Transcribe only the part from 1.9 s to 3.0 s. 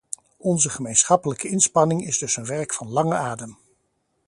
is dus een werk van